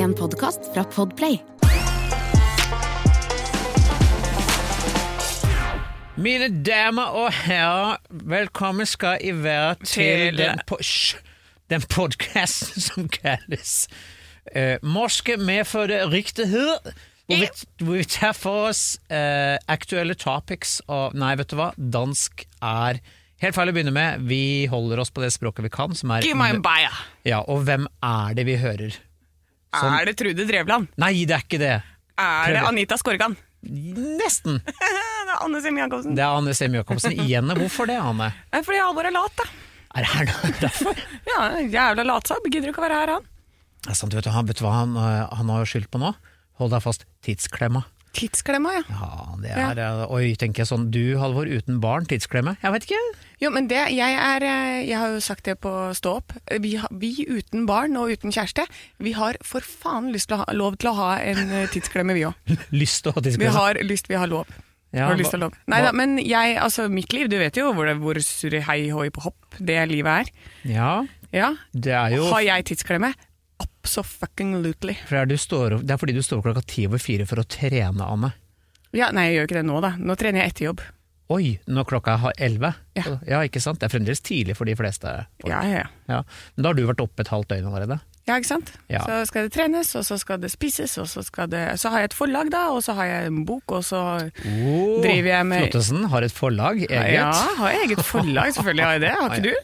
[0.00, 1.36] En podkast fra Podplay.
[6.20, 10.78] Mine damer og herrer, velkommen skal I være til, Til- den, po
[11.70, 13.88] den podcasten som kalles
[14.56, 16.92] uh, Morske medfødte riktighet.
[17.26, 17.50] Hvor vi,
[17.84, 21.72] hvor vi tar for oss uh, aktuelle topics og Nei, vet du hva?
[21.76, 23.02] Dansk er
[23.40, 24.26] Helt feil å begynne med.
[24.28, 26.50] Vi holder oss på det språket vi kan, som er Give my.
[27.24, 28.98] Ja, Og hvem er det vi hører?
[29.74, 30.88] Som- Er det Trude Drevland?
[30.98, 31.74] Nei, det er ikke det.
[32.18, 33.36] Er det Anita Skorgan?
[33.62, 34.60] Nesten.
[34.66, 36.14] det er Anne Sem Jacobsen.
[36.16, 37.52] Det er Anne Sem Jacobsen igjen.
[37.58, 38.30] Hvorfor det, Anne?
[38.64, 39.46] Fordi Halvor er lat, da.
[39.96, 41.00] Er det her derfor?
[41.28, 42.46] Ja, Jævla latsabb.
[42.50, 43.28] Gidder ikke å være her, han.
[43.84, 46.00] Det er sant, vet du, han, vet du hva han, øh, han har skyldt på
[46.02, 46.10] nå?
[46.60, 47.84] Hold deg fast, tidsklemma.
[48.16, 48.82] Tidsklemma, ja.
[48.90, 50.06] Ja, det er ja.
[50.10, 52.56] Oi, tenker jeg sånn, du Halvor uten barn, tidsklemme?
[52.62, 53.02] Jeg vet ikke.
[53.40, 56.34] Jo, men det, jeg er eh, Jeg har jo sagt det på Stå opp.
[56.64, 58.66] Vi, vi uten barn og uten kjæreste,
[58.98, 62.16] vi har for faen lyst til å ha, lov til å ha en eh, tidsklemme,
[62.18, 62.56] vi òg.
[62.82, 63.46] Lyst til å ha tidsklemme?
[63.46, 64.50] Vi har lyst, vi har lov.
[64.90, 65.56] Ja, har lyst til å lov.
[65.70, 68.88] Nei da, men jeg, altså mitt liv, du vet jo hvor, det, hvor surre hei
[68.90, 70.34] hoi på hopp det livet er.
[70.66, 70.92] Ja,
[71.30, 71.52] Ja.
[71.70, 73.12] det jo Har jeg tidsklemme?
[73.82, 74.94] Absolutely.
[75.08, 77.40] for det du står, det er fordi du står opp klokka ti over fire for
[77.42, 78.32] å trene, Anne.
[78.92, 79.92] Ja, nei, jeg gjør ikke det nå, da.
[79.98, 80.80] Nå trener jeg etter jobb.
[81.30, 82.72] Oi, når klokka er elleve?
[82.98, 83.38] Ja.
[83.46, 83.78] ikke sant?
[83.78, 85.12] Det er fremdeles tidlig for de fleste.
[85.46, 85.84] Ja, ja, ja.
[86.10, 86.22] Ja.
[86.56, 88.00] Men da har du vært oppe et halvt døgn allerede?
[88.26, 88.72] Ja, ikke sant?
[88.90, 89.04] Ja.
[89.06, 92.10] Så skal det trenes, og så skal det spises, og så det Så har jeg
[92.10, 95.62] et forlag, da, og så har jeg en bok, og så Oh, Driver jeg med-
[95.70, 97.14] Flottesen har et forlag, eget.
[97.14, 99.14] Ja, har jeg eget forlag, selvfølgelig har jeg det.
[99.14, 99.54] Har ikke du?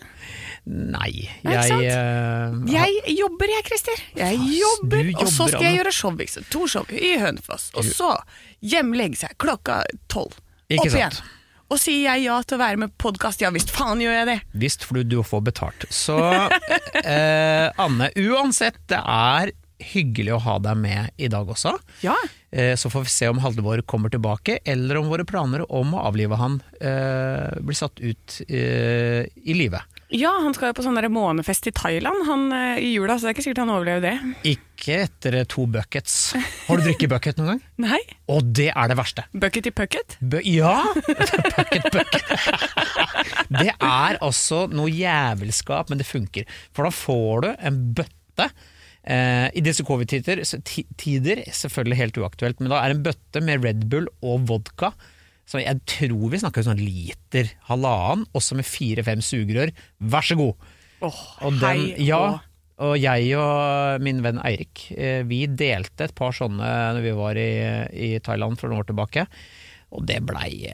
[0.67, 4.01] Nei, jeg uh, Jeg jobber, jeg, Christer.
[4.19, 6.17] Jeg fast, jobber, jobber, og så skal jeg gjøre show.
[6.51, 7.69] To show i Hønefoss.
[7.79, 8.11] Og så
[8.67, 10.35] hjemlegge seg klokka tolv.
[10.67, 10.99] Ikke Opp sant.
[10.99, 11.35] igjen.
[11.67, 14.29] Og sier jeg ja til å være med på podkast, ja visst faen gjør jeg
[14.29, 14.37] det.
[14.59, 15.87] Visst, for du, får betalt.
[15.91, 16.19] Så
[17.03, 21.75] eh, Anne, uansett, det er hyggelig å ha deg med i dag også.
[22.07, 22.15] Ja.
[22.51, 26.07] Eh, så får vi se om Halvor kommer tilbake, eller om våre planer om å
[26.07, 29.83] avlive han eh, blir satt ut eh, i live.
[30.15, 33.31] Ja, han skal jo på sånn månefest i Thailand han, eh, i jula, så det
[33.31, 34.35] er ikke sikkert han overlever det.
[34.53, 36.15] Ikke etter eh, to buckets.
[36.69, 37.63] Har du drukket bucket noen gang?
[37.89, 37.99] Nei.
[38.31, 39.27] Og det er det verste.
[39.35, 40.17] Bucket i pucket?
[40.21, 40.77] Bø ja!
[41.57, 42.37] bucket, bucket.
[43.63, 46.47] det er altså noe jævelskap, men det funker.
[46.77, 48.51] For da får du en bøtte.
[49.07, 54.07] Eh, I disse covid-tider, selvfølgelig helt uaktuelt, men da er en bøtte med Red Bull
[54.23, 54.95] og vodka.
[55.47, 59.71] Så jeg tror vi snakker sånn liter, halvannen, også med fire-fem sugerør.
[60.03, 60.55] Vær så god!
[61.07, 61.63] Åh, Og den,
[61.95, 62.19] hei ja,
[62.83, 67.39] og- jeg og min venn Eirik, eh, vi delte et par sånne når vi var
[67.41, 67.47] i,
[67.93, 69.27] i Thailand for noen år tilbake.
[69.97, 70.67] Og det blei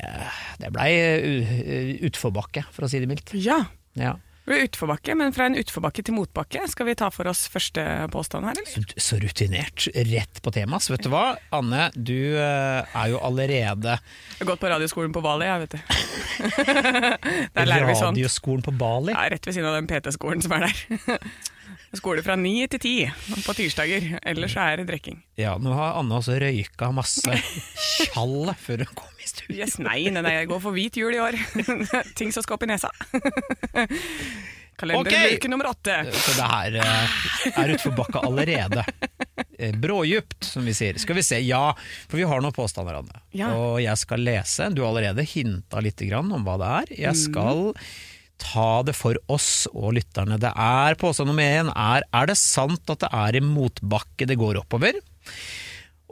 [0.73, 0.89] ble,
[1.37, 3.35] det utforbakke, for å si det mildt.
[3.39, 3.61] Ja.
[3.95, 4.17] Ja.
[4.43, 6.65] Det blir utforbakke, men fra en utforbakke til motbakke.
[6.67, 8.95] Skal vi ta for oss første påstand her, eller?
[8.99, 9.87] Så, rutinert.
[9.95, 10.83] Rett på temaet.
[10.83, 15.15] Så vet du hva, Anne, du eh, er jo allerede Jeg har gått på radioskolen
[15.15, 15.81] på Bali, jeg, vet du.
[17.55, 18.17] Der lærer vi sånt.
[18.17, 19.15] radioskolen på Bali.
[19.15, 21.23] Ja, rett ved siden av den PT-skolen som er der.
[22.03, 22.95] Skole fra ni til ti
[23.45, 25.23] på tirsdager, ellers er det drikking.
[25.39, 27.37] Ja, nå har Anne også røyka masse
[28.09, 31.15] tjall før hun kom i du Yes, nei, nei, nei, jeg går for hvit jul
[31.15, 31.39] i år.
[32.19, 32.91] Ting som skal opp i nesa.
[34.83, 35.99] Kalenderuke nummer åtte.
[36.11, 37.19] Så det her eh,
[37.61, 38.85] er utforbakka allerede.
[39.59, 40.99] Eh, Brådjupt, som vi sier.
[40.99, 41.69] Skal vi se, ja,
[42.09, 43.23] for vi har noen påstander, Anne.
[43.37, 43.53] Ja.
[43.55, 44.71] Og jeg skal lese.
[44.75, 46.95] Du har allerede hinta litt om hva det er.
[47.07, 47.71] Jeg skal
[48.43, 50.41] ta det for oss og lytterne.
[50.41, 54.41] Det er Påstand nummer én er Er det sant at det er i motbakke det
[54.41, 54.99] går oppover?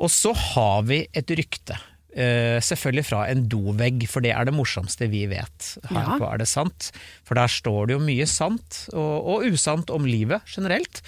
[0.00, 1.76] Og så har vi et rykte.
[2.14, 5.68] Eh, selvfølgelig fra en dovegg, for det er det morsomste vi vet.
[5.90, 6.18] Her Ja.
[6.18, 6.90] på Er det sant?
[7.24, 11.02] For der står det jo mye sant og, og usant om livet generelt.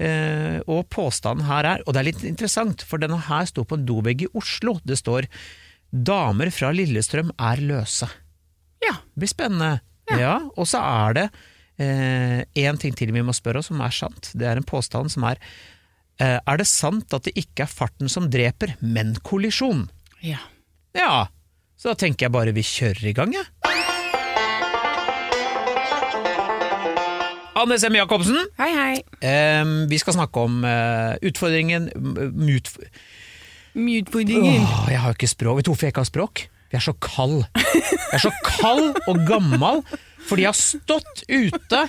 [0.00, 3.78] Uh, og påstanden her er, og det er litt interessant, for denne her står på
[3.78, 4.80] en dovegg i Oslo.
[4.84, 5.28] Det står
[5.92, 8.08] 'Damer fra Lillestrøm er løse'.
[8.82, 8.96] Ja.
[9.14, 9.80] Det blir spennende.
[10.10, 10.40] Ja.
[10.56, 11.30] og så er det
[11.78, 14.32] én ting til vi må spørre oss, som er sant.
[14.34, 15.38] Det er en påstand som er
[16.20, 19.88] eh, Er det sant at det ikke er farten som dreper, men kollisjon?
[20.22, 20.38] Ja.
[20.96, 21.26] Ja,
[21.80, 23.46] så da tenker jeg bare vi kjører i gang, jeg.
[27.62, 28.94] Anne Sem Jacobsen, Hei, hei.
[29.62, 32.70] Um, vi skal snakke om uh, utfordringen m- mut...
[33.76, 34.64] Mutfordringen.
[34.66, 35.56] Åh, jeg har jo ikke språk.
[35.60, 36.42] Vet du hvorfor jeg ikke har språk?
[36.72, 37.38] Jeg er så kald.
[37.54, 39.80] Jeg er så kald og gammel
[40.28, 41.80] fordi jeg har stått ute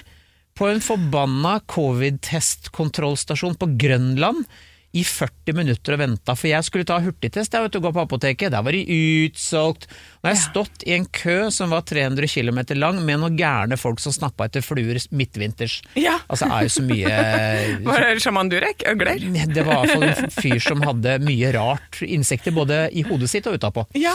[0.58, 4.44] på en forbanna covid-testkontrollstasjon på Grønland
[4.94, 7.56] i 40 minutter og venta, for jeg skulle ta hurtigtest.
[7.56, 8.84] Jeg vet, du, gå på apoteket, der var de
[9.26, 9.88] utsolgt.
[10.22, 13.80] Nå har jeg stått i en kø som var 300 km lang, med noen gærne
[13.80, 15.80] folk som snappa etter fluer midtvinters.
[15.98, 16.20] Ja.
[16.28, 17.16] Altså, det er jo så mye
[17.88, 18.86] Var det sjaman Durek?
[18.94, 19.26] Øgler?
[19.50, 23.58] Det var iallfall en fyr som hadde mye rart insekter både i hodet sitt og
[23.58, 23.88] utapå.
[23.98, 24.14] Ja.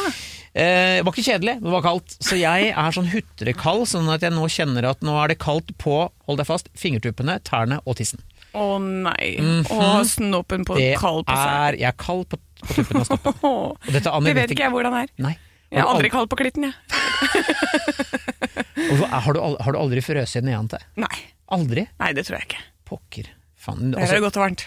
[0.54, 2.16] Eh, det var ikke kjedelig, det var kaldt.
[2.22, 5.74] Så jeg er sånn hutrekald, sånn at jeg nå kjenner at nå er det kaldt
[5.82, 8.22] på, hold deg fast, fingertuppene, tærne og tissen.
[8.58, 9.28] Å nei.
[9.70, 10.76] Og snoppen på.
[10.78, 11.50] Det kald på seg.
[11.68, 13.34] er Jeg er kald på, på tuppen av snoppen.
[14.28, 15.10] Det vet ikke jeg hvordan det er.
[15.28, 15.34] Nei.
[15.68, 16.74] Jeg er aldri kald på klitten, jeg.
[19.10, 20.80] Har du, har du aldri frøst i igjen til?
[21.02, 21.16] Nei.
[21.52, 21.82] Aldri?
[22.00, 22.62] nei, det tror jeg ikke.
[22.88, 23.26] Pokker.
[23.58, 23.90] Faen.
[23.92, 24.62] Der er det Altså, godt og varmt.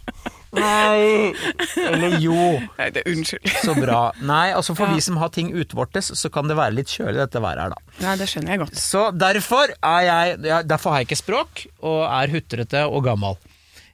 [0.57, 1.33] nei!
[1.77, 2.35] Eller jo.
[2.77, 3.51] Nei, det, er unnskyld.
[3.63, 4.01] Så bra.
[4.21, 4.95] Nei, altså for Ja.
[4.97, 7.95] vi som har ting utvortes, så kan det være litt kjølig dette været her, da.
[8.05, 8.75] Nei, det skjønner jeg godt.
[8.81, 13.37] Så derfor er jeg Derfor har jeg ikke språk, og er hutrete og gammel.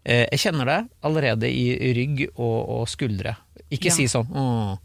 [0.08, 3.36] Eh, jeg kjenner det allerede i rygg og, og skuldre.
[3.70, 3.96] Ikke Ja.
[3.98, 4.78] si sånn åh.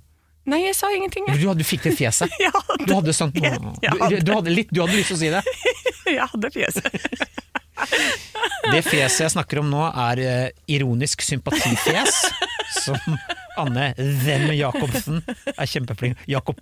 [0.45, 1.39] Nei, jeg sa ingenting, jeg.
[1.39, 2.33] Du, du fikk det fjeset.
[2.57, 5.43] Hadde, Du hadde, sånn du, du, hadde litt, du hadde lyst til å si det.
[6.19, 6.89] jeg hadde fjeset.
[8.73, 12.19] Det fjeset jeg snakker om nå, er eh, ironisk sympatifjes.
[12.73, 13.19] Som
[13.61, 15.21] Anne Hvem Jacobsen
[15.53, 16.61] er kjempeflink Jakob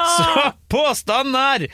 [0.00, 1.66] Så påstanden er,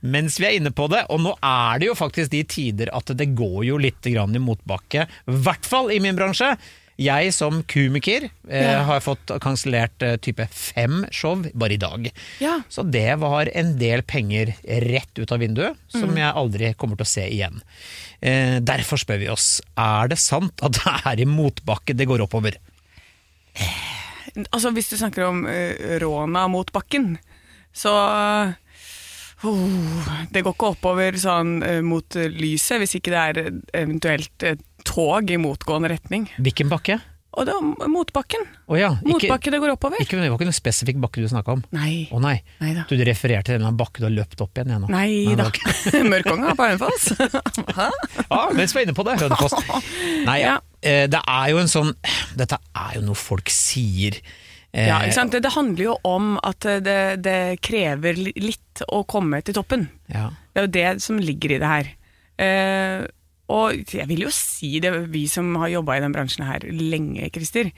[0.00, 3.10] mens vi er inne på det, og nå er det jo faktisk de tider at
[3.18, 6.54] det går jo litt i motbakke, i hvert fall i min bransje.
[7.02, 12.08] Jeg som komiker eh, har fått kansellert eh, type fem show bare i dag.
[12.42, 12.60] Ja.
[12.72, 14.54] Så det var en del penger
[14.86, 17.62] rett ut av vinduet, som jeg aldri kommer til å se igjen.
[18.22, 22.22] Eh, derfor spør vi oss, er det sant at det er i motbakke det går
[22.26, 22.58] oppover?
[24.48, 27.16] Altså, hvis du snakker om uh, råna mot bakken,
[27.72, 27.92] så
[29.48, 33.40] oh, Det går ikke oppover sånn eh, mot lyset, hvis ikke det er
[33.82, 36.28] eventuelt et tog i motgående retning.
[36.42, 37.00] Hvilken bakke?
[37.32, 38.42] Og det var motbakken.
[38.68, 39.96] Oh ja, ikke, Motbakke det går oppover.
[40.04, 41.62] ikke, det var ikke noen spesifikk bakke du snakka om?
[41.72, 42.02] Nei.
[42.12, 42.82] Å nei, Nei da.
[42.90, 44.68] du refererte til en eller annen bakke du har løpt opp igjen?
[44.74, 44.90] Jeg, nå.
[44.92, 45.46] Nei nei da.
[46.12, 47.06] Mørkonga på Hønefoss.
[48.28, 49.56] Ja, mens vi er inne på det, Hønefoss.
[50.28, 50.58] Nei, Ja.
[50.84, 51.94] eh, det er jo en sånn
[52.36, 54.20] Dette er jo noe folk sier.
[54.74, 55.32] Eh, Ja, ikke sant?
[55.32, 59.88] Det, det handler jo om at eh, det, det krever litt å komme til toppen.
[60.12, 60.28] Ja.
[60.52, 61.90] Det er jo det som ligger i det her.
[63.50, 67.26] Og jeg vil jo si det, vi som har jobba i den bransjen her lenge,
[67.34, 67.72] Christer,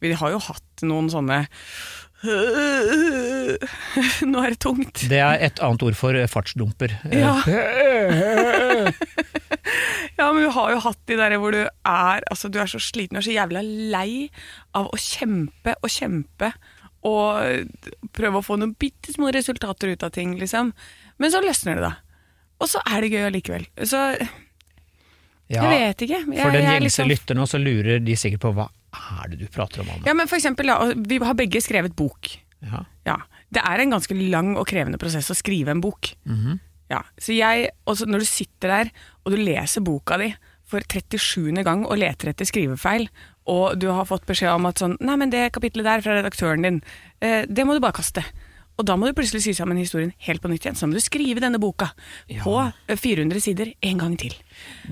[0.00, 1.46] vi har jo hatt noen sånne
[4.26, 5.04] Nå er det tungt.
[5.10, 6.90] Det er et annet ord for eh, fartsdumper.
[7.10, 7.34] Eh, Ja.
[10.18, 12.80] ja, men vi har jo hatt de der hvor du er altså Du er så
[12.82, 14.30] sliten og så jævla lei
[14.74, 16.50] av å kjempe og kjempe
[17.06, 17.68] og
[18.16, 20.72] prøve å få noen bitte små resultater ut av ting, liksom.
[21.22, 21.92] Men så løsner det, da.
[22.58, 23.68] Og så er det gøy allikevel.
[23.86, 24.00] Så
[25.48, 26.18] Ja, jeg vet ikke.
[26.34, 28.68] Jeg, For den gjengse liksom- lytter nå, så lurer de sikkert på hva
[29.24, 30.04] er det du prater om, Anne?
[30.06, 30.68] Ja, men for eksempel,
[31.06, 32.36] vi har begge skrevet bok.
[32.62, 32.84] Ja.
[33.06, 33.16] Ja,
[33.50, 36.10] Det er en ganske lang og krevende prosess å skrive en bok.
[36.26, 36.60] Mhm.
[36.90, 38.90] ja, så jeg, også Når du sitter der
[39.24, 40.34] og du leser boka di
[40.64, 41.64] for 37.
[41.64, 43.08] gang og leter etter skrivefeil,
[43.46, 46.62] og du har fått beskjed om at sånn Nei, men det kapitlet der fra redaktøren
[46.62, 46.82] din,
[47.22, 48.22] eh, det må du bare kaste.
[48.78, 50.76] Og da må du plutselig sy sammen historien helt på nytt igjen.
[50.78, 51.88] Så må du skrive denne boka
[52.44, 54.36] på eh, 400 sider en gang til.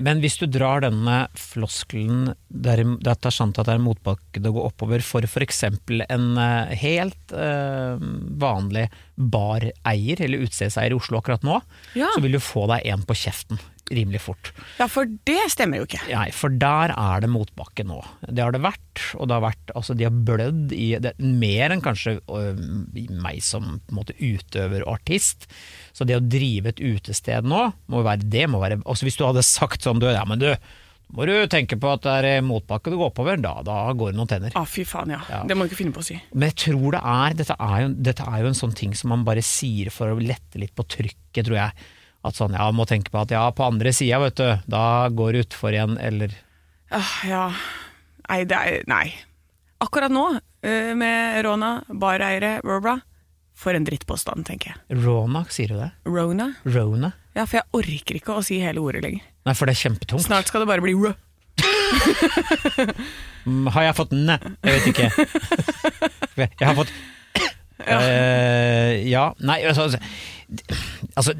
[0.03, 4.41] Men hvis du drar denne floskelen der det er sant at det er en motbakke
[4.43, 5.63] det går oppover, for f.eks.
[5.69, 8.03] en eh, helt øh,
[8.43, 8.87] vanlig
[9.17, 11.61] bareier eller utstedseier i Oslo akkurat nå,
[11.97, 12.11] Ja.
[12.13, 13.59] så vil du få deg en på kjeften
[13.93, 14.51] rimelig fort.
[14.79, 16.01] Ja, for det stemmer jo ikke.
[16.09, 17.99] Nei, for der er det motbakke nå.
[18.27, 21.75] Det har det vært, og det har vært, altså de har blødd i det, mer
[21.75, 22.63] enn kanskje øh,
[23.23, 25.47] meg som på en måte utøver og artist.
[25.95, 29.25] Så det å drive et utested nå, må være, det må være altså Hvis du
[29.27, 30.49] hadde sagt sånn, du, ja men du,
[31.15, 34.19] må du tenke på at det er motbakke du går oppover, da, da går det
[34.19, 34.55] noen tenner.
[34.59, 35.21] Ah, fy faen, ja.
[35.31, 35.43] Ja.
[35.47, 36.17] Det må du ikke finne på å si.
[36.33, 39.13] Men jeg tror det er dette, er jo dette er jo en sånn ting som
[39.15, 41.87] man bare sier for å lette litt på trykket, tror jeg.
[42.27, 45.33] At sånn, ja, må tenke på at ja, på andre sida, vet du, da går
[45.37, 46.33] det utfor igjen, eller
[46.91, 47.41] Ah, ja
[48.29, 49.05] Nei, det er Nei.
[49.83, 50.25] Akkurat nå,
[50.65, 52.97] eh, med Rona, bareiere, Robra.
[53.57, 54.97] For en drittpåstand, tenker jeg.
[55.01, 55.87] Rona, sier du det?
[56.05, 56.51] Rona?
[56.65, 57.09] Rona?
[57.37, 59.23] Ja, for jeg orker ikke å si hele ordet lenger.
[59.47, 60.25] Nei, for det er kjempetungt.
[60.27, 61.13] Snart skal det bare bli rø.
[63.47, 64.35] Mm, Har jeg fått næ?
[64.65, 65.07] Jeg vet ikke.
[66.59, 66.91] Jeg har fått
[67.87, 69.85] Eh, Ja, nei, altså,
[71.15, 71.33] altså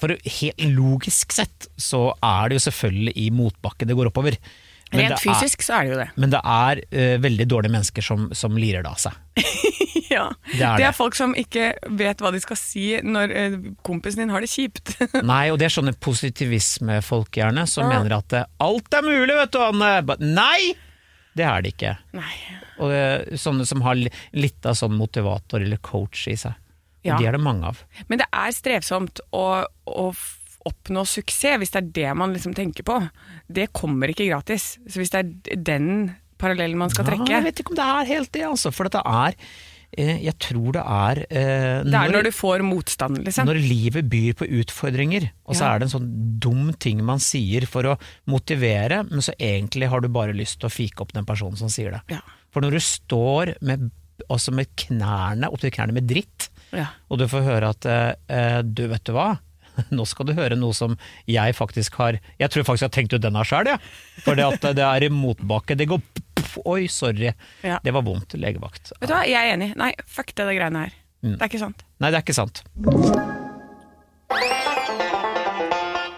[0.00, 4.36] For helt logisk sett så er det jo selvfølgelig i motbakke det går oppover.
[4.92, 6.08] Men Rent fysisk er- så er det jo det.
[6.22, 9.16] Men det er uh, veldig dårlige mennesker som, som lirer det av seg.
[10.06, 10.28] Ja.
[10.46, 10.84] Det er Det det.
[10.86, 11.64] er folk som ikke
[11.98, 14.92] vet hva de skal si når uh, kompisen din har det kjipt.
[15.26, 17.98] Nei, og det er sånne positivismefolk gjerne, som Ja.
[17.98, 19.90] mener at uh, alt er mulig, vet du, Anne!
[20.06, 20.76] But, nei!
[21.36, 21.96] Det er det ikke.
[22.16, 22.36] Nei.
[22.78, 26.54] Og det sånne som har litt av sånn motivator eller coach i seg.
[27.06, 27.20] Ja.
[27.20, 27.84] de er det mange av.
[28.10, 29.46] Men det er strevsomt å,
[29.86, 30.06] å
[30.66, 32.98] oppnå suksess, hvis det er det man liksom tenker på.
[33.46, 34.76] Det kommer ikke gratis.
[34.88, 35.90] Så hvis det er den
[36.40, 38.72] parallellen man skal Ja, trekke jeg vet ikke om det er helt det, altså.
[38.74, 39.36] For dette er
[39.96, 43.48] eh, Jeg tror det er eh, Det er når du får motstand, liksom.
[43.48, 46.10] Når livet byr på utfordringer, og så er det en sånn
[46.42, 47.96] dum ting man sier for å
[48.28, 51.72] motivere, men så egentlig har du bare lyst til å fike opp den personen som
[51.72, 52.02] sier det.
[52.18, 52.20] Ja.
[52.52, 53.88] For når du står med,
[54.28, 56.86] med knærne opp til knærne med dritt, Ja.
[57.10, 59.36] og du får høre at eh, du vet du hva,
[59.94, 60.96] nå skal du høre noe som
[61.30, 63.78] jeg faktisk har Jeg tror faktisk jeg har tenkt ut denne sjøl, jeg.
[64.24, 65.76] For det at det er i motbakke.
[65.76, 67.32] Det går p- p- Oi, sorry.
[67.62, 67.78] Ja.
[67.84, 68.34] Det var vondt.
[68.40, 68.92] Legevakt.
[69.00, 69.72] Vet du hva, jeg er enig.
[69.76, 70.96] Nei, fuck det, det greiene her.
[71.22, 71.34] Mm.
[71.36, 71.84] Det er ikke sant.
[72.00, 72.64] Nei, det er ikke sant.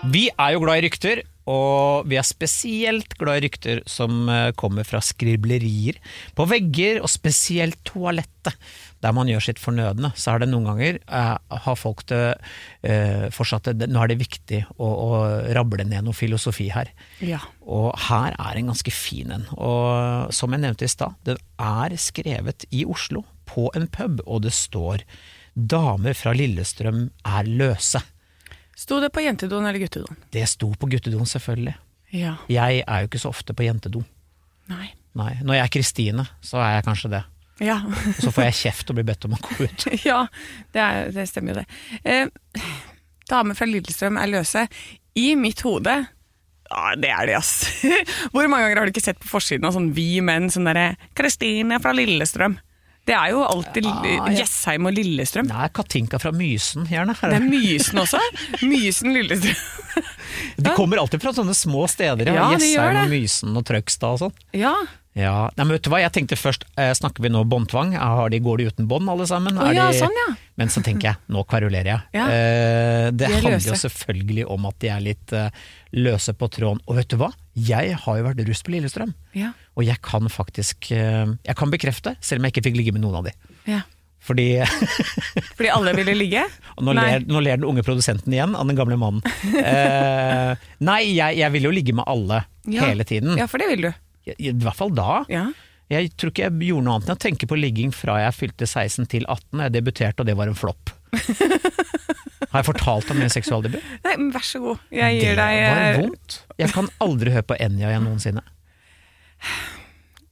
[0.08, 4.50] Vi er jo glad i rykter, og vi er spesielt glad i rykter som eh,
[4.56, 5.98] kommer fra skriblerier
[6.36, 8.56] på vegger, og spesielt toalettet,
[9.04, 10.12] der man gjør sitt fornødne.
[10.16, 12.22] Så er det noen ganger eh, har folk det
[12.86, 15.22] eh, fortsatt det, Nå er det viktig å, å
[15.56, 16.92] rable ned noe filosofi her.
[17.24, 17.42] Ja.
[17.64, 19.48] Og her er en ganske fin en.
[19.56, 24.44] Og som jeg nevnte i stad, den er skrevet i Oslo, på en pub, og
[24.44, 25.04] det står
[25.58, 28.04] 'Damer fra Lillestrøm er løse'.
[28.78, 30.18] Sto det på jentedoen eller guttedoen?
[30.30, 31.74] Det sto på guttedoen, selvfølgelig.
[32.14, 32.36] Ja.
[32.48, 34.04] Jeg er jo ikke så ofte på jentedo.
[34.70, 34.92] Nei.
[35.18, 35.32] Nei.
[35.42, 37.22] Når jeg er Kristine, så er jeg kanskje det.
[37.64, 37.80] Ja.
[37.82, 39.88] Og så får jeg kjeft og blir bedt om å gå ut.
[40.08, 40.20] ja,
[40.76, 41.66] det, er, det stemmer jo det.
[42.06, 42.70] Eh,
[43.30, 44.68] damer fra Lillestrøm er løse.
[45.18, 45.96] I mitt hode
[46.68, 47.52] ja, det er de, ass.
[48.34, 50.98] Hvor mange ganger har du ikke sett på forsiden av sånn Vi menn, sånn derre
[51.16, 52.58] 'Kristine fra Lillestrøm'.
[53.08, 54.28] Det er jo alltid Ja, ja.
[54.42, 55.48] Jessheim og Lillestrøm.
[55.48, 57.16] Nei, Katinka fra Mysen, gjerne.
[57.16, 58.20] Det er Mysen også.
[58.68, 59.66] Mysen Lillestrøm.
[60.62, 62.28] De kommer alltid fra sånne små steder.
[62.34, 62.50] Ja.
[62.52, 63.12] Jessheim og.
[63.12, 64.36] Mysen og Trøgstad og sånn.
[64.56, 64.74] Ja.
[65.18, 67.96] Ja, Nei, men vet du hva, jeg tenkte først, eh, snakker vi nå båndtvang?
[67.98, 69.58] Går de uten bånd alle sammen?
[69.58, 70.28] Oh, ja, de, sånn ja.
[70.60, 72.04] Men så tenker jeg, nå kverulerer jeg.
[72.14, 72.26] Ja.
[72.30, 73.72] Eh, det De er handler løse.
[73.74, 75.50] jo selvfølgelig om at de er litt eh,
[75.98, 76.80] løse på tråden.
[76.86, 77.32] Og vet du hva?
[77.58, 79.12] Jeg har jo vært russ på Lillestrøm.
[79.34, 79.52] Ja.
[79.74, 83.02] Og jeg kan faktisk eh, Jeg kan bekrefte, selv om jeg ikke fikk ligge med
[83.06, 83.34] noen av de.
[83.74, 83.82] ja.
[84.28, 84.58] Fordi
[85.56, 86.42] Fordi alle ville ligge?
[86.76, 89.22] og nå, ler, nå ler den unge produsenten igjen av den gamle mannen.
[89.58, 93.38] Eh, nei, jeg, jeg vil jo ligge med alle hele tiden.
[93.38, 93.90] Ja, for det vil du.
[94.36, 95.22] I, hvert fall da.
[95.32, 95.46] Ja.
[95.88, 98.66] Jeg tror ikke jeg gjorde noe annet enn å tenke på ligging fra jeg fylte
[98.68, 100.92] 16 til 18, jeg debuterte, og det var en flopp.
[102.48, 103.84] Har jeg fortalt om min seksualdebut?
[104.04, 104.84] Nei, men vær så god.
[104.94, 106.38] Jeg gir det deg var eh, vondt.
[106.60, 108.44] Jeg kan aldri høre på Enja igjen noensinne.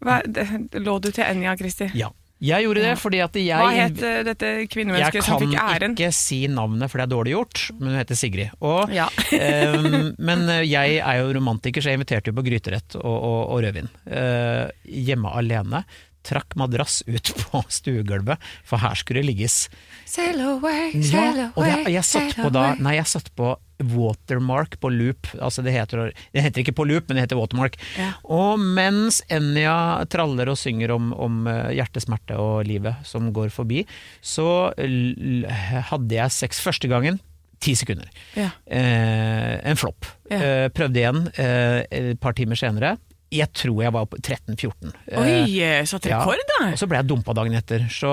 [0.04, 0.46] hva, det,
[0.80, 1.92] Lå du til Enja, Christer?
[1.96, 2.12] Ja.
[2.44, 5.60] Jeg gjorde det fordi at jeg Hva het eh, dette Jeg kvinnemennesket som kan fikk
[5.62, 5.94] æren?
[5.96, 8.50] ikke si navnet, for det er dårlig gjort, men hun heter Sigrid.
[8.60, 9.06] Og, Ja.
[9.08, 13.40] um, men eh, jeg er jo romantiker, så jeg inviterte jo på gryterett og, og,
[13.56, 13.88] og rødvin.
[14.04, 15.84] Uh, hjemme alene.
[16.26, 19.58] Trakk madrass ut på stuegulvet, for her skulle det ligges.
[20.04, 22.82] Sail away, Ja, sail og det, away, jeg satt på da away.
[22.84, 25.28] Nei, jeg satt på watermark på loop.
[25.40, 27.78] Altså det heter, det heter ikke på loop, men det heter watermark.
[27.98, 28.12] Ja.
[28.24, 29.76] Og mens Enja
[30.12, 33.84] traller og synger om, om eh, hjertesmerte og livet som går forbi,
[34.24, 37.20] så hadde jeg sex første gangen.
[37.62, 38.08] Ti sekunder.
[38.36, 38.50] Ja.
[38.68, 40.08] Eh, en flopp.
[40.30, 40.40] Ja.
[40.40, 42.96] Eh, prøvde igjen eh, et par timer senere.
[43.32, 44.92] Jeg tror jeg var på 13-14.
[45.08, 46.58] Eh, Oi, satt rekord da!
[46.70, 47.88] og så ble jeg dumpa dagen etter.
[47.90, 48.12] Så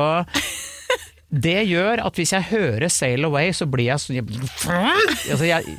[1.33, 4.27] det gjør at hvis jeg hører 'Sail Away', så blir jeg sånn jeg,
[5.33, 5.77] altså jeg,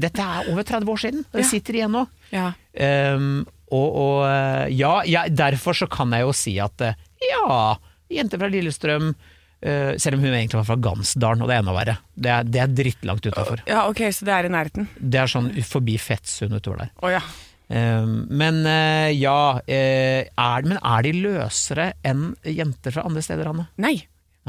[0.00, 2.06] Dette er over 30 år siden, og det sitter igjen nå.
[2.32, 2.52] Ja.
[2.72, 6.96] Um, og, og eh, ja, jeg, derfor så kan jeg jo si at eh,
[7.28, 7.74] ja,
[8.08, 11.76] jente fra Lillestrøm uh, selv om hun egentlig var fra Gansdalen, og det er enda
[11.76, 11.98] verre.
[12.14, 13.60] Det er, det er drittlangt utafor.
[13.68, 14.88] ja, ok, så det er i nærheten.
[14.96, 16.94] Det er sånn forbi Fettsund utover der.
[17.02, 17.20] Oh, ja.
[17.68, 23.50] Um, men uh, ja, uh, er, men er de løsere enn jenter fra andre steder,
[23.52, 23.68] Hanne?
[23.76, 23.98] Nei.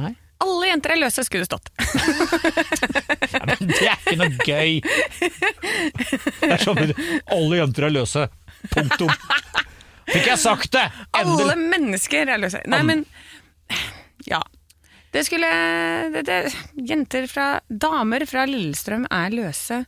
[0.03, 0.15] Nei?
[0.39, 1.69] Alle jenter er løse, skulle det stått.
[3.29, 4.79] Ja, men det er ikke noe gøy!
[6.39, 6.79] Det er sånn
[7.35, 8.23] Alle jenter er løse.
[8.73, 9.11] Punktum.
[10.09, 10.85] Fikk jeg sagt det!
[11.19, 12.63] Alle mennesker er løse.
[12.71, 13.05] Nei, men
[14.27, 14.41] Ja.
[15.11, 15.47] Det skulle
[16.13, 16.35] det, det,
[16.85, 19.79] Jenter fra Damer fra Lillestrøm er løse.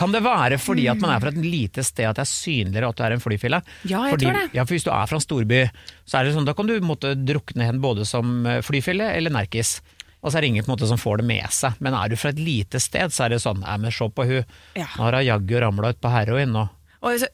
[0.00, 2.90] Kan det være fordi at man er fra et lite sted at det er synligere
[2.90, 3.62] at du er en flyfille?
[3.84, 4.44] Ja, jeg fordi, tror det.
[4.56, 5.62] Ja, for Hvis du er fra en storby,
[6.08, 9.34] så er det sånn, da kan du måtte drukne hen både som eh, flyfille eller
[9.34, 9.78] nerkis.
[10.20, 11.76] Og så er det ingen på en måte som får det med seg.
[11.84, 14.26] Men er du fra et lite sted, så er det sånn Nei, men se på
[14.28, 14.56] hun.
[14.76, 14.88] Ja.
[14.96, 16.52] Nå har hun jaggu ramla ut på heroin.
[16.56, 16.66] nå.
[17.00, 17.28] Og så,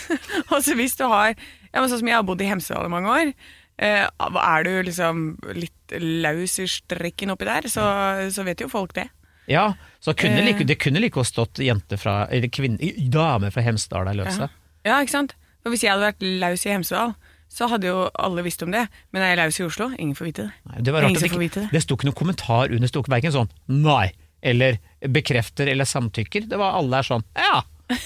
[0.52, 3.12] og så hvis du har ja, Sånn som jeg har bodd i Hemsedal i mange
[3.12, 3.32] år.
[3.80, 5.24] Eh, er du liksom
[5.56, 7.84] litt laus i strikken oppi der, så,
[8.32, 9.06] så vet jo folk det.
[9.50, 9.64] Ja,
[10.00, 10.46] så kunne Eh.
[10.46, 12.78] like, det kunne like godt stått jente fra, eller kvinne,
[13.10, 14.46] dame fra Hemsedal der løse.
[14.46, 14.92] Ja.
[14.92, 15.34] ja, ikke sant?
[15.62, 17.14] For Hvis jeg hadde vært laus i Hemsedal,
[17.50, 18.86] så hadde jo alle visst om det.
[19.12, 19.90] Men er jeg laus i Oslo?
[19.98, 20.52] Ingen får vite det.
[20.70, 21.82] Nei, det var rart at det ikke det.
[21.82, 26.46] Sto ikke noen kommentar under, sto verken sånn nei, eller bekrefter eller samtykker.
[26.48, 27.60] Det var alle der sånn ja.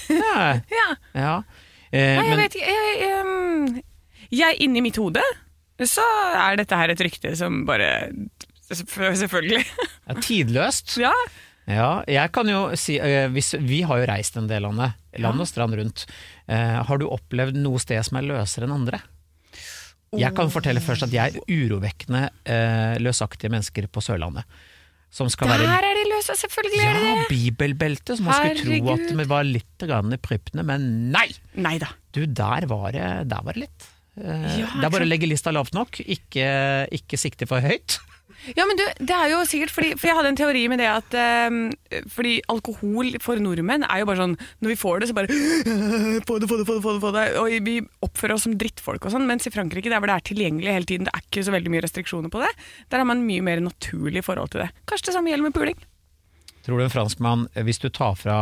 [0.08, 0.60] Ja.
[0.72, 1.34] Ja, ja.
[1.92, 2.72] Eh, Nei, jeg men vet ikke.
[2.72, 3.84] Jeg, jeg,
[4.34, 5.22] jeg inni mitt hode
[5.84, 6.04] så
[6.38, 8.08] er dette her et rykte som bare
[8.70, 9.64] Selvfølgelig.
[10.08, 10.96] ja, tidløst.
[11.02, 11.12] Ja.
[11.64, 15.40] Ja, jeg kan jo si eh, hvis, Vi har jo reist en del landet, land
[15.40, 16.04] og strand rundt.
[16.44, 19.00] Eh, har du opplevd noe sted som er løsere enn andre?
[20.14, 24.44] Jeg kan fortelle først at jeg er urovekkende eh, løsaktige mennesker på Sørlandet.
[25.14, 28.94] Som skal Der være er de løse, selvfølgelig ja, bibelbeltet, bibelbelte, som man skulle tro
[28.96, 31.28] at vi var litt grann i prypene, men nei!
[31.54, 31.92] Neida.
[32.14, 33.86] Du, der var det, der var det litt.
[34.18, 36.48] Ja, det er bare å legge lista lavt nok, ikke,
[36.98, 38.00] ikke sikte for høyt.
[38.52, 40.88] Ja, men du, det er jo sikkert fordi For jeg hadde en teori med det
[40.90, 41.16] at
[41.48, 41.60] um,
[42.12, 45.38] Fordi alkohol for nordmenn er jo bare sånn Når vi får det, så bare
[46.28, 47.24] Få det, få det, få det, få det, få det.
[47.40, 49.26] Og vi oppfører oss som drittfolk og sånn.
[49.28, 51.72] Mens i Frankrike, der hvor det er tilgjengelig hele tiden, det er ikke så veldig
[51.72, 52.50] mye restriksjoner på det,
[52.92, 54.70] der har man mye mer naturlig forhold til det.
[54.90, 55.78] Kanskje det samme gjelder med puling.
[56.64, 58.38] Tror du en franskmann, hvis du tar fra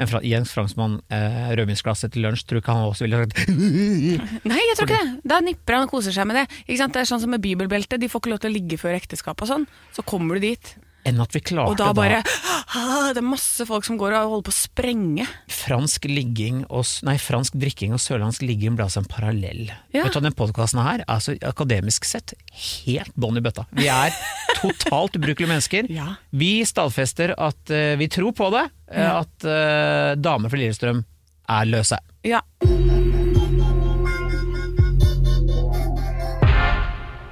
[0.00, 3.50] en, fra, en franskmann eh, rødvinsglasset til lunsj, tror du ikke han også ville sagt
[4.50, 5.20] Nei, jeg tror ikke det.
[5.28, 6.46] Da nipper han og koser seg med det.
[6.64, 6.96] Ikke sant?
[6.96, 9.44] Det er sånn som med bibelbeltet, de får ikke lov til å ligge før ekteskap
[9.44, 9.68] og sånn.
[9.92, 10.72] Så kommer du dit,
[11.06, 14.32] enn at vi klarte og da bare da, Det er masse folk som går og
[14.34, 15.26] holder på å sprenge.
[15.52, 19.70] fransk ligging og, nei, fransk drikking og sørlandsk ligging ble altså en parallell.
[19.94, 20.04] Ja.
[20.04, 23.64] Vet du Den podkasten her er altså akademisk sett helt bånn i bøtta.
[23.76, 24.14] Vi er
[24.60, 25.88] totalt ubrukelige mennesker.
[25.96, 26.16] Ja.
[26.34, 29.12] Vi stadfester at uh, vi tror på det, uh, Ja.
[29.22, 31.04] at uh, damer fra Lillestrøm
[31.48, 31.96] er løse.
[32.26, 32.42] Ja.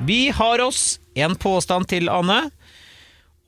[0.04, 2.50] Vi har oss en påstand til, Anne.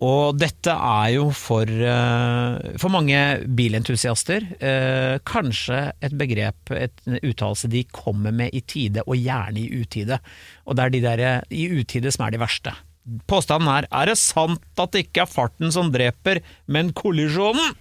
[0.04, 3.20] Og dette er jo for, eh, for mange
[3.56, 9.80] bilentusiaster eh, kanskje et begrep, et uttalelse de kommer med i tide, og gjerne i
[9.80, 10.20] utide.
[10.66, 12.74] Og det er de der eh, i utide som er de verste.
[13.30, 17.76] Påstanden er er det sant at det ikke er farten som dreper, men kollisjonen?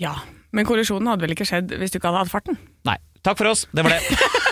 [0.00, 0.14] ja.
[0.50, 2.56] Men kollisjonen hadde vel ikke skjedd hvis du ikke hadde hatt farten?
[2.88, 2.96] Nei.
[3.22, 4.00] Takk for oss, det var det.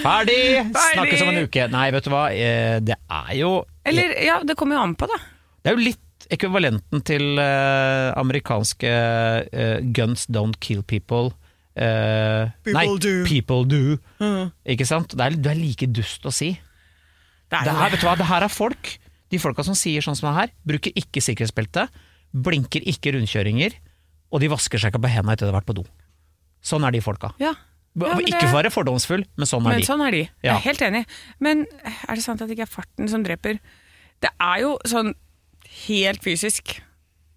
[0.00, 0.42] Ferdig!
[0.74, 1.66] Snakkes om en uke.
[1.72, 3.50] Nei, vet du hva, eh, det er jo
[3.86, 5.18] Eller, ja, det kommer jo an på, da.
[5.60, 8.90] Det er jo litt ekvivalenten til uh, amerikanske
[9.50, 11.32] uh, Guns Don't Kill People.
[11.74, 13.14] Uh, People nei, do.
[13.26, 13.96] People do.
[14.68, 15.16] Ikke sant?
[15.16, 16.52] Det er, det er like dust å si.
[17.50, 18.92] Det Det er her, vet du hva, det her er folk.
[19.30, 21.88] De folka som sier sånn som det her, bruker ikke sikkerhetsbelte,
[22.30, 23.74] blinker ikke rundkjøringer,
[24.30, 25.84] og de vasker seg ikke på hendene etter at de har vært på do.
[26.62, 27.32] Sånn er de folka.
[27.42, 27.54] Ja.
[27.98, 29.86] Ja, men ikke for å være fordomsfull, men sånn er Men de.
[29.88, 30.20] sånn er de.
[30.46, 31.00] Jeg er helt enig.
[31.42, 31.64] Men
[32.06, 33.58] er det sant at det ikke er farten som dreper?
[34.22, 35.14] Det er jo sånn
[35.88, 36.76] helt fysisk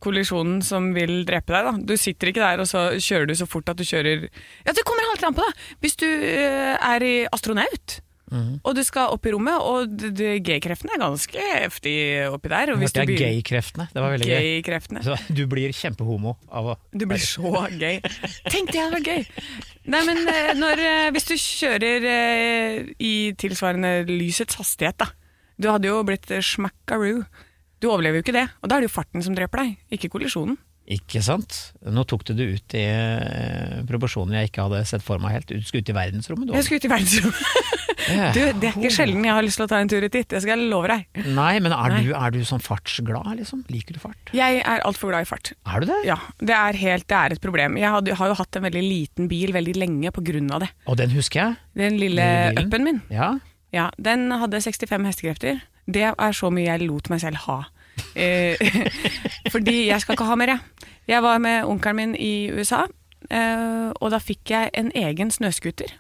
[0.04, 1.66] kollisjonen som vil drepe deg.
[1.70, 1.74] da.
[1.94, 4.28] Du sitter ikke der og så kjører du så fort at du kjører
[4.66, 5.54] Ja, Det kommer halvt an på, da.
[5.82, 8.02] Hvis du eh, er i astronaut,
[8.34, 8.54] Mhm.
[8.66, 9.94] og du skal opp i rommet, og
[10.44, 11.94] G-kreftene er ganske heftig
[12.34, 12.72] oppi der.
[12.74, 13.86] Og hvis Hørte jeg gay-kreftene.
[13.94, 14.48] Det var veldig gøy.
[14.48, 15.04] Gay-kreftene.
[15.06, 18.02] Så du blir kjempehomo av å Du blir så gay.
[18.50, 19.28] Tenk det hadde vært gøy!
[19.94, 25.12] Nei, men eh, når, eh, hvis du kjører eh, i tilsvarende lysets hastighet, da.
[25.62, 27.26] Du hadde jo blitt smackaroo.
[27.84, 28.48] Du overlever jo ikke det.
[28.64, 30.58] Og da er det jo farten som dreper deg, ikke kollisjonen.
[30.92, 31.56] Ikke sant?
[31.88, 35.54] Nå tok du det ut i eh, proporsjoner jeg ikke hadde sett for meg helt.
[35.54, 36.58] Du skulle ut i verdensrommet, du.
[36.58, 37.80] Jeg skulle ut i verdensrommet.
[38.04, 40.28] Du, det er ikke sjelden jeg har lyst til å ta en tur ut dit,
[40.28, 41.06] det skal jeg love deg.
[41.38, 42.02] Nei, men er, Nei.
[42.04, 43.62] Du, er du sånn fartsglad, liksom?
[43.72, 44.34] Liker du fart?
[44.36, 45.54] Jeg er altfor glad i fart.
[45.64, 46.00] Er du det?
[46.10, 47.78] Ja, det er, helt, det er et problem.
[47.80, 50.72] Jeg hadde, har jo hatt en veldig liten bil veldig lenge på grunn av det.
[50.84, 51.62] Og den husker jeg.
[51.80, 52.26] Den lille
[52.60, 53.00] upen min.
[53.14, 53.38] Ja.
[53.74, 55.64] Ja, den hadde 65 hestekrefter.
[55.88, 57.62] Det er så mye jeg lot meg selv ha.
[58.18, 58.60] Eh,
[59.54, 60.73] fordi jeg skal ikke ha mer, jeg.
[61.08, 62.86] Jeg var med onkelen min i USA,
[63.30, 65.92] eh, og da fikk jeg en egen snøscooter.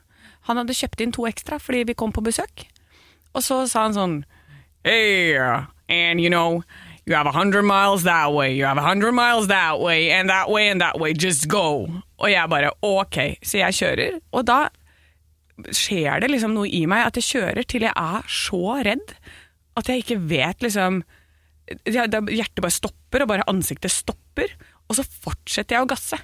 [0.48, 2.66] Han hadde kjøpt inn to ekstra fordi vi kom på besøk.
[3.34, 4.18] Og så sa han sånn
[4.84, 5.36] Hey,
[5.88, 6.64] and you know,
[7.06, 10.30] you have a hundred miles that way, you have a hundred miles that way, and
[10.30, 11.88] that way and that way, just go.
[12.20, 14.20] Og jeg bare ok, så jeg kjører.
[14.32, 14.68] Og da
[15.72, 19.14] skjer det liksom noe i meg at jeg kjører til jeg er så redd
[19.78, 21.04] at jeg ikke vet liksom
[21.88, 24.50] Hjertet bare stopper, og bare ansiktet stopper.
[24.94, 26.20] Og så fortsetter jeg å gasse.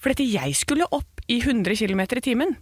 [0.00, 2.58] For dette jeg skulle opp i 100 km i timen.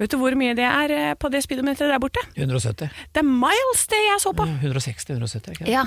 [0.00, 2.22] Vet du hvor mye det er eh, på det speedometeret der borte?
[2.34, 2.88] 170.
[3.12, 4.46] Det er miles det jeg så på!
[4.48, 5.74] 160-170, ikke det?
[5.74, 5.84] Ja.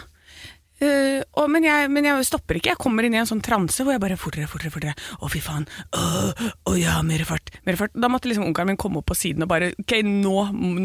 [0.75, 2.73] Uh, og, men, jeg, men jeg stopper ikke.
[2.73, 4.95] Jeg kommer inn i en sånn transe hvor jeg bare fortere, fortere, fortere.
[5.23, 5.67] Å, fy faen.
[5.95, 6.03] Å,
[6.67, 7.53] å ja, mer fart.
[7.67, 7.95] Mer fart.
[7.95, 10.35] Da måtte liksom onkelen min komme opp på siden og bare Ok, nå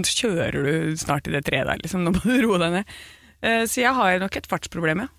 [0.06, 2.06] kjører du snart i det treet der, liksom.
[2.06, 3.00] Nå må du roe deg ned.
[3.42, 5.10] Uh, så jeg har nok et fartsproblem, ja.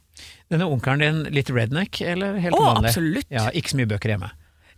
[0.51, 2.91] Denne onkelen din litt redneck, eller helt oh, vanlig?
[2.91, 3.29] absolutt.
[3.31, 4.31] Ja, ikke så mye bøker hjemme.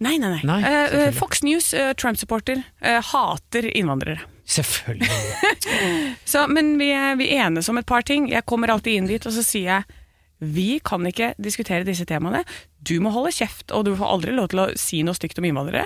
[0.04, 0.42] Nei, nei, nei.
[0.44, 1.10] Nei, eh.
[1.16, 4.20] Fox News, uh, Trump-supporter, uh, hater innvandrere.
[4.46, 5.10] Selvfølgelig.
[6.32, 8.28] Så, men vi, vi enes om et par ting.
[8.32, 10.00] Jeg kommer alltid inn dit, og så sier jeg
[10.44, 12.42] vi kan ikke diskutere disse temaene.
[12.84, 15.48] Du må holde kjeft, og du får aldri lov til å si noe stygt om
[15.48, 15.86] innvandrere.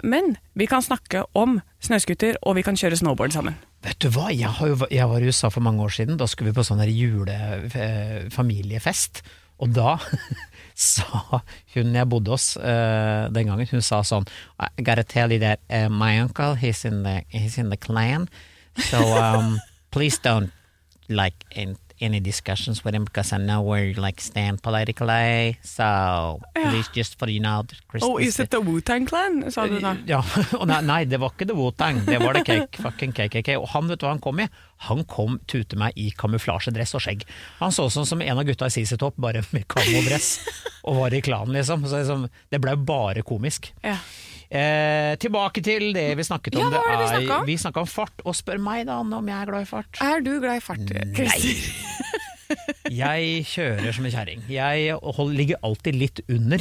[0.00, 3.58] Men vi kan snakke om snøscooter, og vi kan kjøre snowboard sammen.
[3.82, 6.50] Vet du hva, jeg, jo, jeg var i USA for mange år siden, da skulle
[6.52, 9.22] vi på sånn julefamiliefest,
[9.62, 9.98] og da
[10.92, 11.40] sa
[11.74, 14.26] hun jeg bodde hos uh, den gangen, hun sa sånn
[14.62, 18.30] I gotta tell you that uh, my uncle, he's in the, he's in the clan,
[18.78, 19.58] so um,
[19.90, 20.54] please don't
[21.10, 26.40] like in, any discussions with him because I know where you like stand politically, so
[26.54, 29.50] please just for you know Christmas Oh, is it the Wu-Tang Clan?
[29.50, 29.94] sa du da.
[30.06, 30.18] ja,
[30.60, 33.54] og nei, det var ikke The Wu-Tang, det var det cake, fucking KKK.
[33.60, 34.48] Og han, vet du hva han kom i?
[34.88, 37.22] Han kom tute meg i kamuflasjedress og skjegg.
[37.60, 40.34] Han så ut som en av gutta i CC Topp, bare med kamodress,
[40.82, 41.86] og var i klanen, liksom.
[41.86, 43.70] Så liksom, det ble bare komisk.
[43.86, 43.98] Ja.
[44.52, 46.66] Eh, tilbake til det vi snakket om.
[46.66, 47.46] Ja, hva var det vi er- om?
[47.48, 50.00] vi snakka om fart, og spør meg da om jeg er glad i fart.
[50.04, 51.62] Er du glad i fart, Christer?
[52.92, 54.42] Jeg kjører som en kjerring.
[54.52, 56.60] Jeg holder, ligger alltid litt under.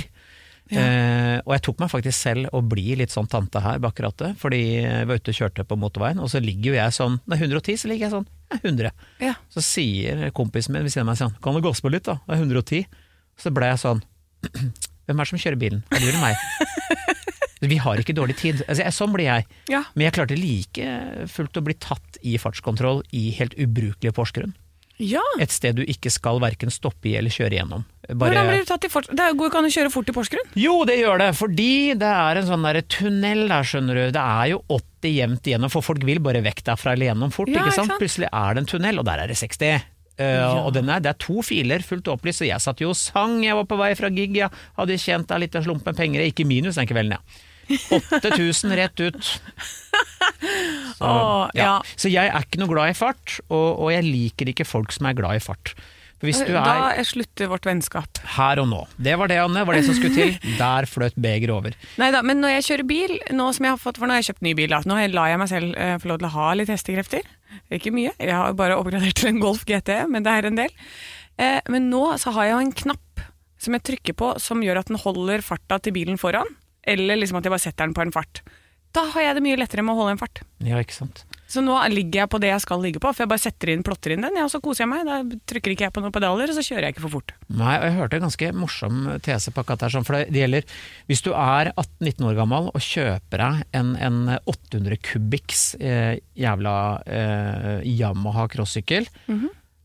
[0.72, 4.38] Eh, og jeg tok meg faktisk selv å bli litt sånn tante her bak rattet,
[4.40, 7.36] fordi jeg var ute og kjørte på motorveien, og så ligger jo jeg sånn det
[7.36, 8.92] er 110, så ligger jeg sånn ja, 100.
[9.20, 9.34] Ja.
[9.52, 12.22] Så sier kompisen min ved siden av meg sånn Kan du gasse på litt, da?
[12.24, 12.88] Det er 110.
[13.42, 14.00] Så ble jeg sånn
[15.12, 15.84] Hvem er det som kjører bilen?
[15.92, 16.40] Er det meg?
[17.62, 18.64] Vi har ikke dårlig tid.
[18.68, 19.46] Altså, jeg, sånn blir jeg.
[19.70, 19.84] Ja.
[19.94, 24.56] Men jeg klarte like fullt å bli tatt i fartskontroll i helt ubrukelige Porsgrunn.
[25.02, 25.22] ja.
[25.42, 27.86] Et sted du ikke skal verken stoppe i eller kjøre gjennom.
[28.10, 29.08] Bare- Hvordan blir du tatt i fart?
[29.10, 30.50] Det går ikke an å kjøre fort i Porsgrunn?
[30.56, 34.04] Jo, det gjør det, fordi det er en sånn der tunnel der, skjønner du.
[34.18, 37.48] Det er jo 80 jevnt igjennom, for folk vil bare vekk derfra eller gjennom fort,
[37.50, 37.94] Ja, ikke ikke sant?
[37.94, 38.02] sant?
[38.02, 39.82] Plutselig er det en tunnel, og der er det 60.
[40.22, 42.96] Uh, Og den er, det er to filer fullt opplyst, og jeg satt jo og
[43.00, 46.22] sang, jeg var på vei fra gig, jeg hadde tjent deg litt av slumpen penger,
[46.22, 47.18] jeg gikk i minus den kvelden, ja.
[48.22, 49.32] 8000 rett ut.
[50.98, 51.74] Så, Åh, ja.
[51.98, 55.08] så jeg er ikke noe glad i fart, og, og jeg liker ikke folk som
[55.10, 55.74] er glad i fart.
[56.22, 58.20] Er Da slutter vårt vennskap.
[58.38, 58.82] her og nå.
[59.02, 59.64] Det var det, Anne.
[59.66, 60.36] Var det som skulle til.
[60.62, 61.78] Der fløt begeret over.
[61.98, 64.22] Nei da, men når jeg kjører bil, nå som jeg har fått, for nå har
[64.22, 64.84] jeg kjøpt ny bil, da.
[64.86, 67.26] nå lar jeg meg selv eh, få lov til å ha litt hestekrefter.
[67.74, 70.74] Ikke mye, jeg har bare oppgradert til en Golf GT, men det er en del.
[71.42, 73.26] Eh, men nå så har jeg jo en knapp
[73.62, 76.50] som jeg trykker på som gjør at den holder farta til bilen foran,
[76.94, 78.44] eller liksom at jeg bare setter den på en fart.
[78.92, 80.42] Da har jeg det mye lettere med å holde en fart.
[80.68, 81.24] Ja, ikke sant.
[81.52, 83.84] Så nå ligger jeg på det jeg skal ligge på, for jeg bare setter inn,
[83.84, 85.08] plotter inn den, og så koser jeg meg.
[85.08, 87.34] Da trykker ikke jeg på noen pedaler, og så kjører jeg ikke for fort.
[87.48, 90.68] Nei, og jeg hørte en ganske morsom tese på akkurat der, sånn, for det, gjelder
[91.12, 96.76] Hvis du er 18-19 år gammel og kjøper deg en, en 800 kubikks eh, jævla
[97.04, 99.08] eh, Yamaha crossykkel,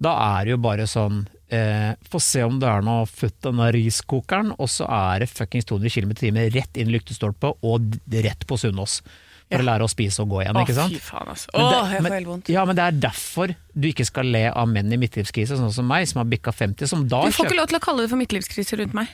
[0.03, 3.69] da er det jo bare sånn eh, Få se om det er noe futt denne
[3.75, 7.97] riskokeren, og så er det fuckings 200 km i timen rett inn i lyktestolpe og
[8.13, 9.01] rett på Sunnaas.
[9.47, 9.63] For Ja.
[9.63, 10.91] å lære å spise og gå igjen, ikke sant?
[10.93, 11.47] Fy faen, altså.
[11.55, 12.49] Åh, det- Åh, jeg får helt vondt.
[12.51, 15.87] Ja, men det er derfor du ikke skal le av menn i midtlivskrise, sånn som
[15.87, 18.11] meg, som har bikka 50, som da Du får ikke lov til å kalle det
[18.11, 19.07] for midtlivskrise rundt meg.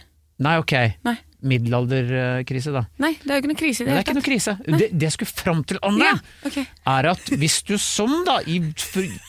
[0.43, 0.73] Nei, ok.
[1.07, 1.17] Nei.
[1.43, 2.85] Middelalderkrise, da.
[3.03, 4.55] Nei, det er jo ikke noe krise i det det er ikke noe krise.
[4.63, 6.13] Det, det jeg skulle fram til, Anne, Ja,
[6.47, 6.65] okay.
[6.95, 8.61] er at hvis du som da, i,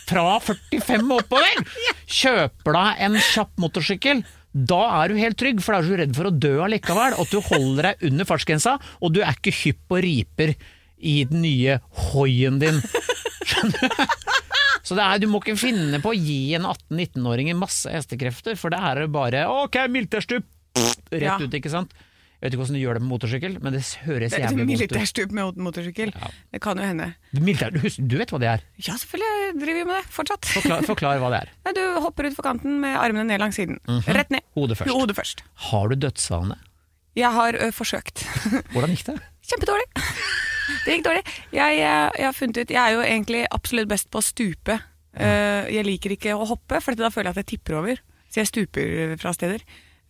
[0.08, 1.66] fra 45 og oppover,
[2.22, 6.14] kjøper deg en kjapp motorsykkel, da er du helt trygg, for da er du redd
[6.20, 7.18] for å dø allikevel.
[7.18, 10.54] At du holder deg under fartsgrensa, og du er ikke hypp og riper
[11.04, 11.80] i den nye
[12.12, 12.78] hoien din.
[13.50, 14.06] Skjønner du?
[14.84, 18.74] Så det er, du må ikke finne på å gi en 18-19-åring masse hestekrefter, for
[18.74, 20.44] det er jo bare ok, militærstup,
[21.14, 21.38] rett Ja.
[21.40, 21.94] ut, ikke sant.
[22.44, 24.68] Jeg vet ikke hvordan du gjør det med motorsykkel, men det høres jævlig vondt ut.
[24.74, 26.10] militærstup med motorsykkel.
[26.12, 26.28] Ja.
[26.52, 27.06] Det kan jo hende.
[27.40, 28.66] Militær, du, vet hva det er?
[28.84, 30.50] Ja, selvfølgelig jeg driver vi med det fortsatt.
[30.52, 31.54] Forklar, forklar hva det er.
[31.70, 33.80] Nei, du hopper ut for kanten med armene ned langs siden.
[34.12, 34.44] Rett ned.
[34.60, 34.92] Hodet først.
[34.92, 35.44] Hodet først.
[35.70, 36.58] Har du dødsvane?
[37.16, 38.26] Jeg har ø, forsøkt.
[38.74, 39.16] Hvordan gikk det?
[39.48, 39.88] Kjempedårlig.
[40.84, 41.24] Det gikk dårlig.
[41.52, 44.78] Jeg, jeg, jeg har funnet ut Jeg er jo egentlig absolutt best på å stupe.
[45.16, 48.00] Eh, jeg liker ikke å hoppe, for da føler jeg at jeg tipper over.
[48.32, 49.64] Så jeg stuper fra steder.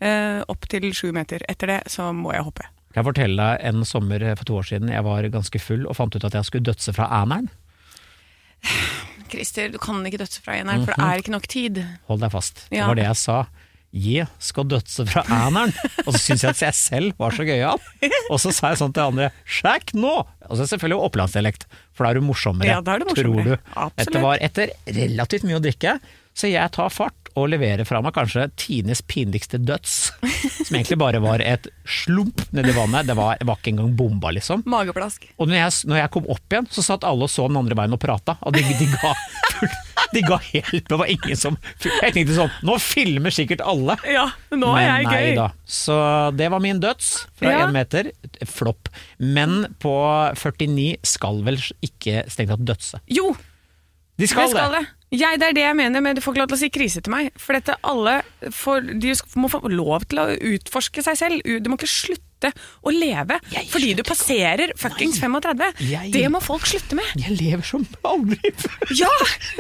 [0.04, 1.44] Eh, opp til sju meter.
[1.50, 2.66] Etter det så må jeg hoppe.
[2.94, 5.96] Kan jeg fortelle deg en sommer for to år siden jeg var ganske full og
[5.98, 7.48] fant ut at jeg skulle dødse fra Æneren?
[9.34, 11.80] Christer, du kan ikke dødse fra eneren, for det er ikke nok tid.
[12.10, 12.66] Hold deg fast.
[12.70, 13.38] Det var det jeg sa.
[13.94, 15.74] Jeg skal dødse fra Æneren!
[16.06, 17.82] Og så syntes jeg at jeg selv var så gøyal.
[18.34, 20.14] Og så sa jeg sånn til andre sjekk nå!
[20.50, 23.44] Og så selvfølgelig opplandsdialekt, for da er du morsommere, Ja, da er det morsommere.
[23.44, 23.74] tror du.
[23.74, 24.00] Absolutt.
[24.02, 25.98] Dette var etter relativt mye å drikke,
[26.34, 30.12] så jeg tar fart, å levere fra meg kanskje Tines pinligste døds.
[30.64, 33.08] Som egentlig bare var et slump nedi vannet.
[33.10, 34.62] Det var, var ikke engang bomba, liksom.
[34.70, 35.26] Mageplask.
[35.42, 37.78] Og når jeg, når jeg kom opp igjen, så satt alle og så den andre
[37.80, 38.38] veien og prata.
[38.46, 39.14] Og de, de, ga,
[40.14, 43.96] de ga helt Det var ingen som Jeg tenkte sånn Nå filmer sikkert alle!
[44.10, 45.30] Ja, nå er jeg gøy.
[45.40, 45.48] da.
[45.66, 45.96] Så
[46.38, 47.68] det var min døds fra Ja.
[47.74, 48.12] meter.
[48.50, 48.90] Flopp.
[49.18, 49.94] Men på
[50.38, 53.02] 49 skal vel ikke strengt tatt dødse.
[53.14, 53.32] Jo,
[54.20, 54.84] De skal, det skal det.
[55.14, 57.02] Jeg, det er det jeg mener men du får ikke lov til å si krise
[57.06, 57.32] til meg.
[57.40, 58.20] For dette alle
[58.54, 61.50] får, de må få lov til å utforske seg selv.
[61.62, 63.40] Du må ikke slutte å leve
[63.72, 65.74] fordi du passerer fuckings 35.
[65.80, 67.06] Jeg- Det må folk slutte med.
[67.16, 68.94] Jeg lever som aldri før!
[68.98, 69.10] Ja,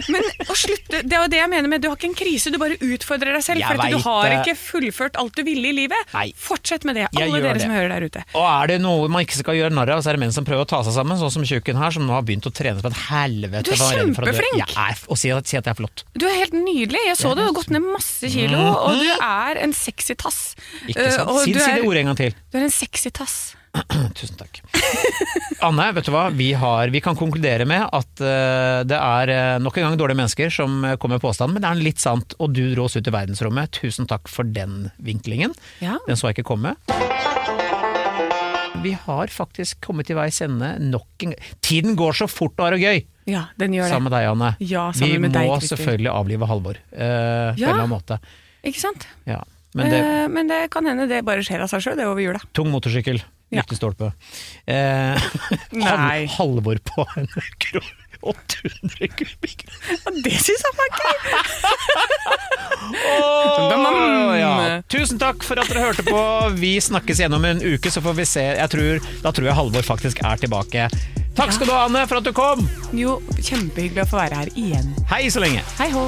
[0.10, 2.52] men å slutte Det er jo det jeg mener med du har ikke en krise,
[2.52, 3.60] du bare utfordrer deg selv.
[3.60, 5.98] Jeg For du har ikke fullført alt du ville i livet.
[6.14, 6.34] Nei.
[6.38, 7.62] Fortsett med det, alle dere det.
[7.62, 8.24] som hører der ute.
[8.36, 10.46] Og er det noe man ikke skal gjøre narr av, så er det menn som
[10.46, 12.82] prøver å ta seg sammen, sånn som tjukken her, som nå har begynt å trene
[12.82, 13.64] som et helvete.
[13.64, 14.76] Du er kjempeflink!
[14.78, 16.04] Er, og si at, si at jeg er flott.
[16.18, 17.02] Du er helt nydelig.
[17.08, 20.56] Jeg så det, du har gått ned masse kilo, og du er en sexy tass.
[20.56, 20.90] Mhm.
[20.94, 21.30] Ikke Eh, sant?
[21.30, 22.34] Uh, Si, du si det ordet en gang til.
[22.52, 23.36] du er en sexy tass.
[24.18, 24.60] Tusen takk.
[25.66, 26.28] Anne, vet du hva?
[26.36, 30.20] Vi, har, vi kan konkludere med at uh, det er eh, nok en gang dårlige
[30.20, 33.10] mennesker som kommer med påstanden, men det er litt sant, og du dro oss ut
[33.10, 33.74] i verdensrommet.
[33.80, 35.56] Tusen takk for den vinklingen.
[35.82, 35.98] Ja.
[36.08, 36.76] Den så jeg ikke komme.
[38.84, 41.52] Vi har faktisk kommet til veis ende nok en gang.
[41.64, 43.04] Tiden går så fort og er og gøy!
[43.30, 43.94] Ja, den gjør det.
[43.94, 44.50] Sammen med deg, Anne.
[44.60, 47.70] Ja, vi med deg, vi må selvfølgelig avlive Halvor, eh, på en Ja.
[47.70, 48.20] eller annen måte.
[48.68, 49.08] Ikke sant?
[49.30, 49.40] Ja.
[49.76, 52.22] Men det, Eh, men det kan hende det bare skjer av seg sjøl, det over
[52.22, 52.40] jula.
[52.54, 53.22] tung motorsykkel,
[53.54, 53.62] Ja.
[53.62, 54.14] lyktestolpe.
[54.68, 55.18] Eh,
[55.72, 56.26] Nei.
[56.28, 57.28] Hal- Halvor på en
[57.60, 57.82] kro
[58.24, 59.66] 800 kubikk.
[59.92, 61.18] Ja, det syns jeg var gøy!
[63.20, 64.82] Åh, ja.
[64.88, 66.22] Tusen takk for at dere hørte på.
[66.60, 68.46] Vi snakkes gjennom en uke, så får vi se.
[68.72, 70.88] Tror, da tror jeg Halvor faktisk er tilbake.
[71.36, 72.64] Takk skal du ha, Anne, for at du kom!
[72.96, 74.94] Jo, kjempehyggelig å få være her igjen.
[75.12, 75.66] Hei så lenge.
[75.82, 76.08] Hei hå!